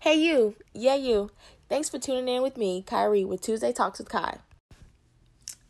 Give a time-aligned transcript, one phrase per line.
[0.00, 0.54] Hey, you.
[0.72, 1.32] Yeah, you.
[1.68, 4.38] Thanks for tuning in with me, Kyrie, with Tuesday Talks with Kai.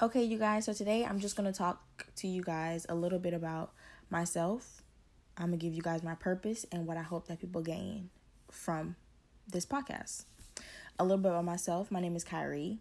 [0.02, 3.18] Okay, you guys, so today I'm just going to talk to you guys a little
[3.18, 3.72] bit about
[4.10, 4.82] myself.
[5.38, 8.10] I'm going to give you guys my purpose and what I hope that people gain
[8.50, 8.96] from
[9.50, 10.26] this podcast.
[10.98, 11.90] A little bit about myself.
[11.90, 12.80] My name is Kyrie.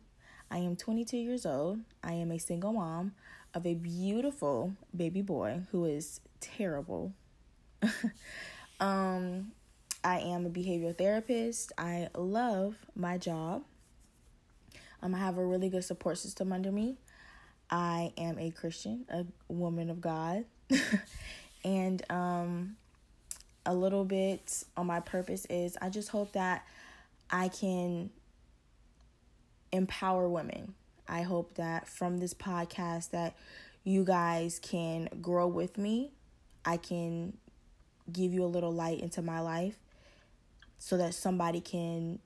[0.52, 1.80] I am 22 years old.
[2.04, 3.14] I am a single mom
[3.54, 7.14] of a beautiful baby boy who is terrible.
[8.82, 9.54] um,
[10.08, 11.74] I am a behavioral therapist.
[11.78, 13.66] I love my job.
[15.04, 16.96] Um, I have a really good support system under me.
[17.70, 20.46] I am a Christian, a woman of God.
[21.66, 22.78] and um,
[23.66, 26.66] a little bit on my purpose is I just hope that
[27.30, 28.10] I can
[29.74, 30.74] empower women.
[31.06, 33.36] I hope that from this podcast that
[33.84, 36.12] you guys can grow with me.
[36.64, 37.34] I can
[38.10, 39.78] give you a little light into my life
[40.78, 42.20] so that somebody can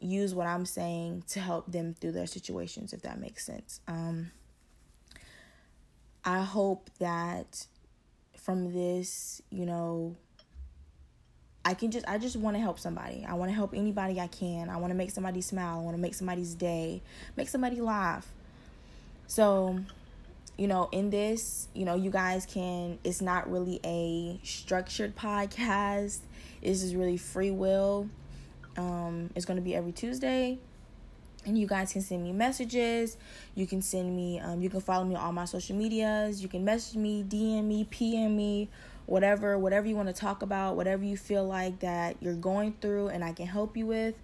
[0.00, 3.80] use what I'm saying to help them through their situations, if that makes sense.
[3.88, 4.30] Um,
[6.24, 7.66] I hope that
[8.36, 10.16] from this, you know,
[11.64, 13.24] I can just I just want to help somebody.
[13.26, 14.68] I want to help anybody I can.
[14.68, 15.78] I want to make somebody smile.
[15.78, 17.02] I want to make somebody's day,
[17.36, 18.26] make somebody laugh.
[19.26, 19.80] So,
[20.56, 26.18] you know, in this, you know, you guys can it's not really a structured podcast.
[26.62, 28.08] This is really free will.
[28.76, 30.58] Um, it's going to be every Tuesday.
[31.46, 33.18] And you guys can send me messages.
[33.54, 36.42] You can send me, um, you can follow me on all my social medias.
[36.42, 38.70] You can message me, DM me, PM me,
[39.04, 43.08] whatever, whatever you want to talk about, whatever you feel like that you're going through
[43.08, 44.14] and I can help you with.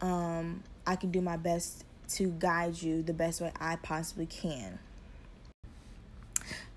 [0.00, 4.80] Um, I can do my best to guide you the best way I possibly can.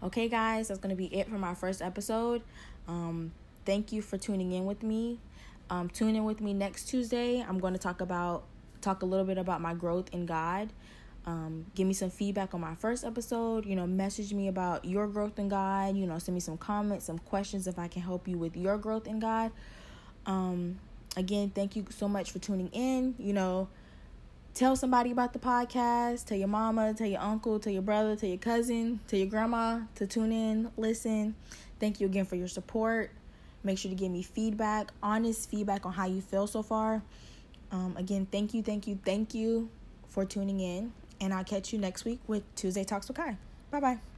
[0.04, 2.42] Okay, guys, that's going to be it for my first episode.
[2.88, 3.34] Um,
[3.66, 5.20] thank you for tuning in with me.
[5.70, 7.46] Um, tune in with me next Tuesday.
[7.48, 8.44] I'm going to talk about
[8.82, 10.70] talk a little bit about my growth in God.
[11.28, 13.68] Um, give me some feedback on my first episode.
[13.68, 15.96] You know, message me about your growth in God.
[15.96, 18.80] You know, send me some comments, some questions if I can help you with your
[18.80, 19.52] growth in God.
[20.26, 20.80] Um,
[21.16, 23.14] again, thank you so much for tuning in.
[23.20, 23.68] You know,
[24.54, 26.26] tell somebody about the podcast.
[26.26, 29.82] Tell your mama, tell your uncle, tell your brother, tell your cousin, tell your grandma
[29.96, 31.36] to tune in, listen.
[31.80, 33.12] Thank you again for your support.
[33.64, 37.02] Make sure to give me feedback, honest feedback on how you feel so far.
[37.72, 39.70] Um, again, thank you, thank you, thank you
[40.10, 40.94] for tuning in.
[41.20, 43.38] And I'll catch you next week with Tuesday Talks with Kai.
[43.70, 44.11] Bye bye.